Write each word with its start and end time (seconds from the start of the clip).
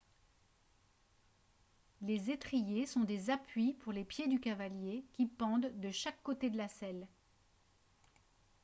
les 2.01 2.31
étriers 2.31 2.87
sont 2.87 3.03
des 3.03 3.29
appuis 3.29 3.75
pour 3.75 3.93
les 3.93 4.03
pieds 4.03 4.27
du 4.27 4.39
cavalier 4.39 5.05
qui 5.13 5.27
pendent 5.27 5.79
de 5.79 5.91
chaque 5.91 6.23
côté 6.23 6.49
de 6.49 6.57
la 6.57 6.69
selle 6.69 7.07